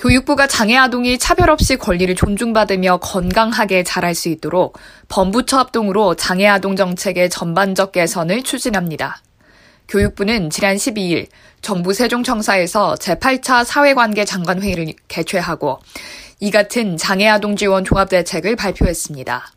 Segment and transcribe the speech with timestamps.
[0.00, 4.76] 교육부가 장애 아동이 차별 없이 권리를 존중받으며 건강하게 자랄 수 있도록
[5.08, 9.22] 범부처 합동으로 장애 아동 정책의 전반적 개선을 추진합니다.
[9.88, 11.28] 교육부는 지난 12일
[11.62, 15.78] 정부 세종청사에서 제8차 사회관계 장관회의를 개최하고
[16.40, 19.52] 이 같은 장애 아동 지원 종합대책을 발표했습니다.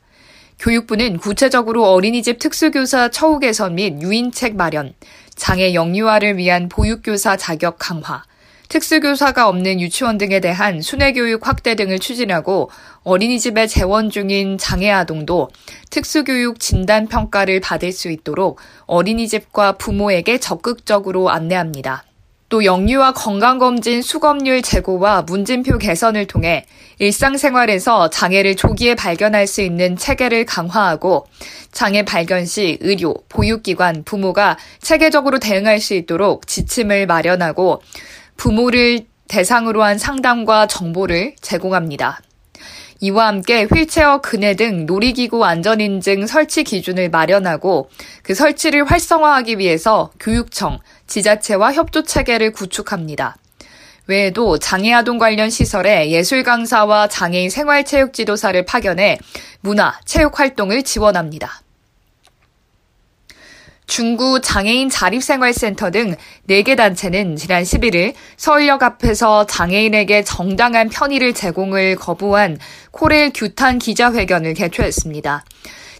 [0.59, 4.93] 교육부는 구체적으로 어린이집 특수교사 처우 개선 및 유인책 마련,
[5.35, 8.23] 장애 영유아를 위한 보육교사 자격 강화,
[8.69, 12.69] 특수교사가 없는 유치원 등에 대한 순회교육 확대 등을 추진하고
[13.03, 15.49] 어린이집에 재원 중인 장애 아동도
[15.89, 22.03] 특수교육 진단 평가를 받을 수 있도록 어린이집과 부모에게 적극적으로 안내합니다.
[22.49, 26.65] 또 영유아 건강검진 수검률 제고와 문진표 개선을 통해
[26.97, 31.27] 일상생활에서 장애를 조기에 발견할 수 있는 체계를 강화하고
[31.73, 37.81] 장애 발견 시 의료, 보육기관, 부모가 체계적으로 대응할 수 있도록 지침을 마련하고
[38.37, 42.21] 부모를 대상으로 한 상담과 정보를 제공합니다.
[42.99, 47.89] 이와 함께 휠체어 그네 등 놀이기구 안전인증 설치 기준을 마련하고
[48.23, 53.37] 그 설치를 활성화하기 위해서 교육청, 지자체와 협조 체계를 구축합니다.
[54.07, 59.17] 외에도 장애아동 관련 시설에 예술 강사와 장애인 생활체육 지도사를 파견해
[59.59, 61.61] 문화, 체육 활동을 지원합니다.
[63.87, 66.15] 중구 장애인 자립생활센터 등
[66.49, 72.59] 4개 단체는 지난 11일 서울역 앞에서 장애인에게 정당한 편의를 제공을 거부한
[72.91, 75.45] 코레일 규탄 기자회견을 개최했습니다.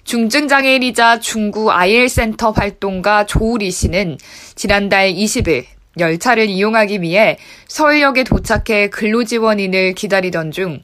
[0.04, 4.18] 중증장애인이자 중구 IL센터 활동가 조우리 씨는
[4.56, 5.66] 지난달 20일
[5.98, 10.84] 열차를 이용하기 위해 서울역에 도착해 근로지원인을 기다리던 중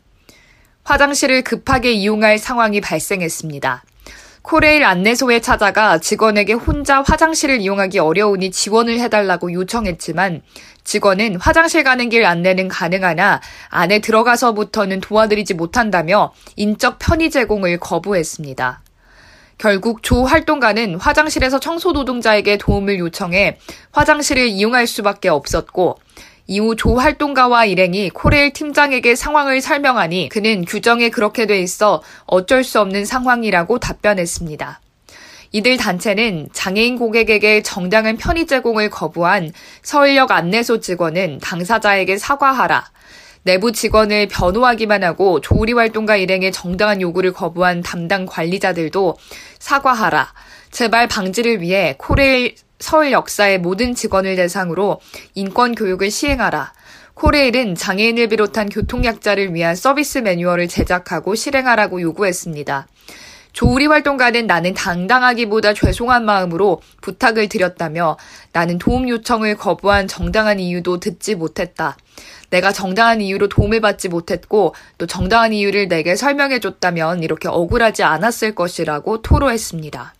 [0.83, 3.83] 화장실을 급하게 이용할 상황이 발생했습니다.
[4.43, 10.41] 코레일 안내소에 찾아가 직원에게 혼자 화장실을 이용하기 어려우니 지원을 해달라고 요청했지만
[10.83, 13.39] 직원은 화장실 가는 길 안내는 가능하나
[13.69, 18.81] 안에 들어가서부터는 도와드리지 못한다며 인적 편의 제공을 거부했습니다.
[19.57, 23.59] 결국 조 활동가는 화장실에서 청소 노동자에게 도움을 요청해
[23.93, 25.99] 화장실을 이용할 수밖에 없었고
[26.47, 32.79] 이후 조 활동가와 일행이 코레일 팀장에게 상황을 설명하니 그는 규정에 그렇게 돼 있어 어쩔 수
[32.81, 34.81] 없는 상황이라고 답변했습니다.
[35.55, 39.51] 이들 단체는 장애인 고객에게 정당한 편의 제공을 거부한
[39.83, 42.91] 서울역 안내소 직원은 당사자에게 사과하라.
[43.43, 49.15] 내부 직원을 변호하기만 하고 조리 활동가 일행의 정당한 요구를 거부한 담당 관리자들도
[49.59, 50.33] 사과하라.
[50.71, 54.99] 재발 방지를 위해 코레일 서울 역사의 모든 직원을 대상으로
[55.35, 56.73] 인권 교육을 시행하라.
[57.13, 62.88] 코레일은 장애인을 비롯한 교통약자를 위한 서비스 매뉴얼을 제작하고 실행하라고 요구했습니다.
[63.53, 68.17] 조우리 활동가는 나는 당당하기보다 죄송한 마음으로 부탁을 드렸다며
[68.51, 71.95] 나는 도움 요청을 거부한 정당한 이유도 듣지 못했다.
[72.49, 78.55] 내가 정당한 이유로 도움을 받지 못했고 또 정당한 이유를 내게 설명해 줬다면 이렇게 억울하지 않았을
[78.55, 80.16] 것이라고 토로했습니다.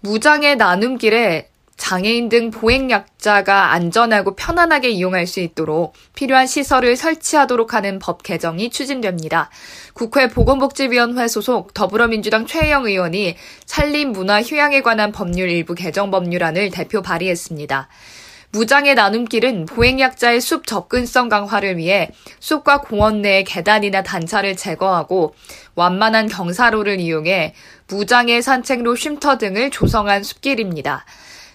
[0.00, 8.22] 무장의 나눔길에 장애인 등 보행약자가 안전하고 편안하게 이용할 수 있도록 필요한 시설을 설치하도록 하는 법
[8.22, 9.48] 개정이 추진됩니다.
[9.94, 17.00] 국회 보건복지위원회 소속 더불어민주당 최혜영 의원이 산림 문화 휴양에 관한 법률 일부 개정 법률안을 대표
[17.00, 17.88] 발의했습니다.
[18.50, 22.10] 무장의 나눔길은 보행약자의 숲 접근성 강화를 위해
[22.40, 25.34] 숲과 공원 내의 계단이나 단차를 제거하고
[25.74, 27.54] 완만한 경사로를 이용해
[27.88, 31.04] 무장의 산책로 쉼터 등을 조성한 숲길입니다.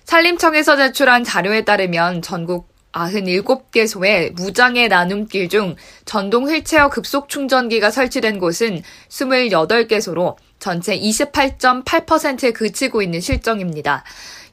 [0.05, 8.83] 산림청에서 제출한 자료에 따르면 전국 97개소의 무장의 나눔길 중 전동 휠체어 급속 충전기가 설치된 곳은
[9.09, 14.03] 28개소로 전체 28.8%에 그치고 있는 실정입니다.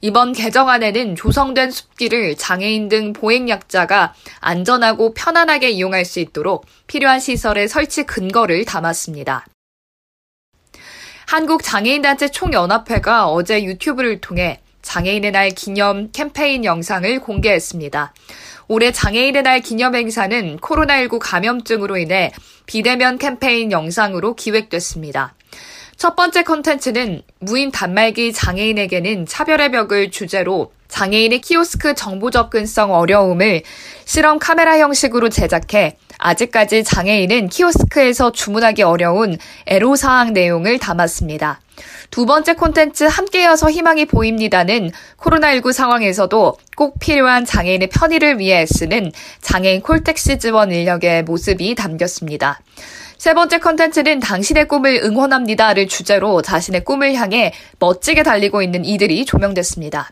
[0.03, 8.05] 이번 개정안에는 조성된 숲길을 장애인 등 보행약자가 안전하고 편안하게 이용할 수 있도록 필요한 시설의 설치
[8.05, 9.45] 근거를 담았습니다.
[11.27, 18.15] 한국장애인단체 총연합회가 어제 유튜브를 통해 장애인의 날 기념 캠페인 영상을 공개했습니다.
[18.69, 22.33] 올해 장애인의 날 기념 행사는 코로나19 감염증으로 인해
[22.67, 25.35] 비대면 캠페인 영상으로 기획됐습니다.
[26.01, 33.61] 첫 번째 콘텐츠는 무인 단말기 장애인에게는 차별의 벽을 주제로 장애인의 키오스크 정보 접근성 어려움을
[34.07, 39.37] 실험 카메라 형식으로 제작해 아직까지 장애인은 키오스크에서 주문하기 어려운
[39.67, 41.61] 애로사항 내용을 담았습니다.
[42.11, 49.13] 두 번째 콘텐츠 함께여서 희망이 보입니다는 코로나19 상황에서도 꼭 필요한 장애인의 편의를 위해 쓰는
[49.43, 52.59] 장애인 콜택시 지원 인력의 모습이 담겼습니다.
[53.21, 60.09] 세 번째 컨텐츠는 당신의 꿈을 응원합니다를 주제로 자신의 꿈을 향해 멋지게 달리고 있는 이들이 조명됐습니다.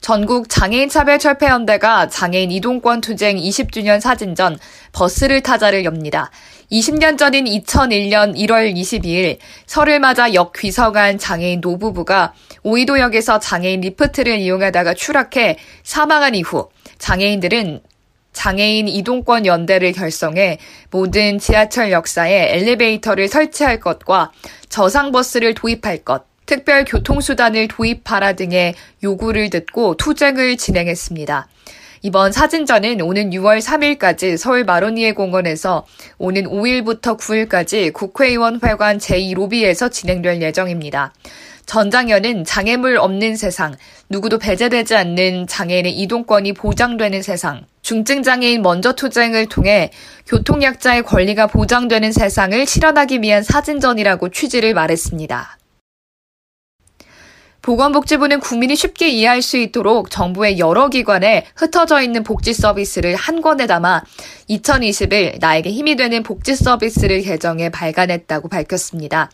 [0.00, 4.56] 전국 장애인 차별 철폐 연대가 장애인 이동권 투쟁 20주년 사진전
[4.92, 6.30] 버스를 타자를 엽니다.
[6.70, 15.58] 20년 전인 2001년 1월 22일 설을 맞아 역귀성한 장애인 노부부가 오이도역에서 장애인 리프트를 이용하다가 추락해
[15.82, 16.68] 사망한 이후
[16.98, 17.80] 장애인들은
[18.38, 20.58] 장애인 이동권 연대를 결성해
[20.92, 24.30] 모든 지하철 역사에 엘리베이터를 설치할 것과
[24.68, 31.48] 저상버스를 도입할 것, 특별 교통수단을 도입하라 등의 요구를 듣고 투쟁을 진행했습니다.
[32.02, 35.84] 이번 사진전은 오는 6월 3일까지 서울 마로니에 공원에서
[36.18, 41.12] 오는 5일부터 9일까지 국회의원 회관 제2로비에서 진행될 예정입니다.
[41.66, 43.74] 전장현은 장애물 없는 세상,
[44.08, 49.90] 누구도 배제되지 않는 장애인의 이동권이 보장되는 세상, 중증장애인 먼저 투쟁을 통해
[50.26, 55.57] 교통약자의 권리가 보장되는 세상을 실현하기 위한 사진전이라고 취지를 말했습니다.
[57.68, 63.66] 보건복지부는 국민이 쉽게 이해할 수 있도록 정부의 여러 기관에 흩어져 있는 복지 서비스를 한 권에
[63.66, 64.04] 담아
[64.46, 69.30] 2021 나에게 힘이 되는 복지 서비스를 개정해 발간했다고 밝혔습니다.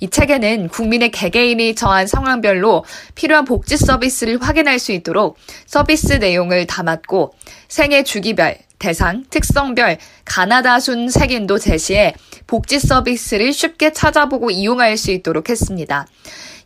[0.00, 7.34] 이 책에는 국민의 개개인이 처한 상황별로 필요한 복지 서비스를 확인할 수 있도록 서비스 내용을 담았고
[7.68, 12.14] 생애 주기별, 대상, 특성별, 가나다 순 색인도 제시해
[12.46, 16.06] 복지 서비스를 쉽게 찾아보고 이용할 수 있도록 했습니다.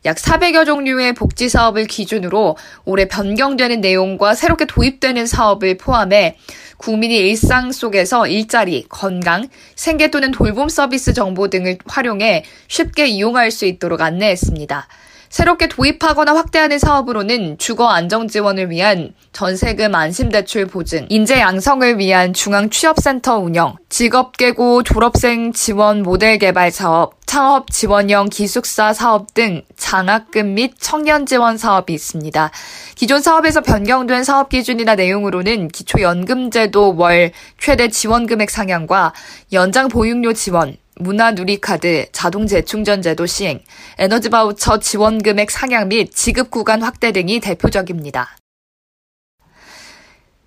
[0.05, 6.37] 약 400여 종류의 복지 사업을 기준으로 올해 변경되는 내용과 새롭게 도입되는 사업을 포함해
[6.76, 13.66] 국민이 일상 속에서 일자리, 건강, 생계 또는 돌봄 서비스 정보 등을 활용해 쉽게 이용할 수
[13.66, 14.87] 있도록 안내했습니다.
[15.30, 22.70] 새롭게 도입하거나 확대하는 사업으로는 주거 안정 지원을 위한 전세금 안심대출 보증, 인재 양성을 위한 중앙
[22.70, 30.75] 취업센터 운영, 직업계고 졸업생 지원 모델 개발 사업, 창업 지원형 기숙사 사업 등 장학금 및
[30.80, 32.50] 청년 지원 사업이 있습니다.
[32.94, 39.12] 기존 사업에서 변경된 사업 기준이나 내용으로는 기초연금제도 월 최대 지원 금액 상향과
[39.52, 43.61] 연장 보육료 지원, 문화 누리카드, 자동 재충전 제도 시행,
[43.99, 48.37] 에너지 바우처 지원 금액 상향 및 지급 구간 확대 등이 대표적입니다.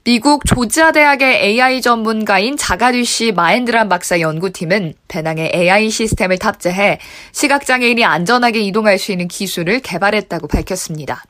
[0.03, 6.97] 미국 조지아 대학의 AI 전문가인 자가류시 마엔드란 박사 연구팀은 배낭에 AI 시스템을 탑재해
[7.33, 11.23] 시각장애인이 안전하게 이동할 수 있는 기술을 개발했다고 밝혔습니다.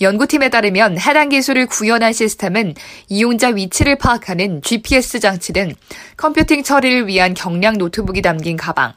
[0.00, 2.74] 연구팀에 따르면 해당 기술을 구현한 시스템은
[3.08, 5.74] 이용자 위치를 파악하는 GPS 장치 등
[6.16, 8.92] 컴퓨팅 처리를 위한 경량 노트북이 담긴 가방,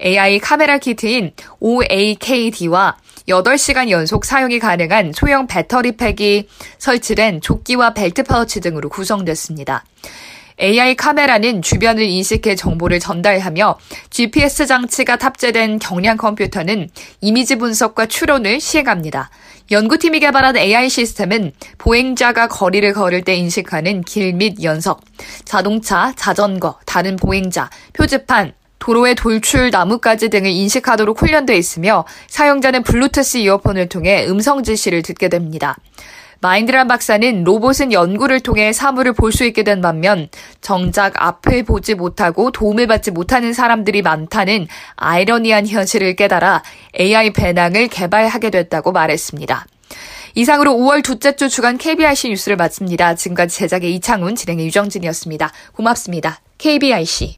[0.00, 2.96] AI 카메라 키트인 OAKD와
[3.28, 6.48] 8시간 연속 사용이 가능한 소형 배터리팩이
[6.78, 9.84] 설치된 조끼와 벨트 파우치 등으로 구성됐습니다.
[10.60, 13.78] AI 카메라는 주변을 인식해 정보를 전달하며
[14.10, 16.90] GPS 장치가 탑재된 경량 컴퓨터는
[17.20, 19.30] 이미지 분석과 추론을 시행합니다.
[19.70, 25.02] 연구팀이 개발한 AI 시스템은 보행자가 거리를 걸을 때 인식하는 길 및 연석,
[25.44, 33.88] 자동차, 자전거, 다른 보행자, 표지판, 도로의 돌출, 나뭇가지 등을 인식하도록 훈련되어 있으며 사용자는 블루투스 이어폰을
[33.88, 35.76] 통해 음성 지시를 듣게 됩니다.
[36.42, 40.28] 마인드란 박사는 로봇은 연구를 통해 사물을 볼 수 있게 된 반면
[40.60, 46.62] 정작 앞을 보지 못하고 도움을 받지 못하는 사람들이 많다는 아이러니한 현실을 깨달아
[47.00, 49.66] AI 배낭을 개발하게 됐다고 말했습니다.
[50.34, 53.14] 이상으로 5월 둘째 주 주간 KBIC 뉴스를 마칩니다.
[53.14, 55.50] 지금까지 제작의 이창훈, 진행의 유정진이었습니다.
[55.74, 56.40] 고맙습니다.
[56.58, 57.36] KBIC.